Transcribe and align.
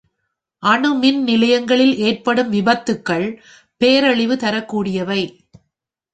அணு 0.63 0.89
மின் 0.93 1.19
நிலையங்களில் 1.23 1.93
ஏற்படும் 1.97 2.49
விபத்துக்கள் 2.49 3.27
பேரழிவு 3.81 4.35
தரக்கூடியவை. 4.35 5.21